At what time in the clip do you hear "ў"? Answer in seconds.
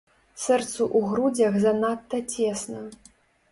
0.85-1.11